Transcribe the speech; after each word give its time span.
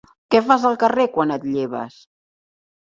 Què 0.35 0.39
fas 0.47 0.65
al 0.69 0.79
carrer 0.85 1.07
quan 1.19 1.37
et 1.37 1.47
lleves? 1.53 2.03